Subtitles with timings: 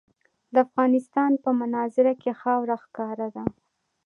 [0.53, 3.43] د افغانستان په منظره کې خاوره ښکاره ده.